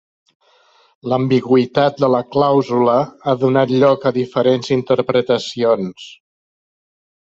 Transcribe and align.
L'ambigüitat 1.13 2.01
de 2.05 2.09
la 2.15 2.23
clàusula 2.37 2.97
ha 3.29 3.37
donat 3.45 3.77
lloc 3.79 4.11
a 4.13 4.17
diferents 4.21 4.75
interpretacions. 4.81 6.13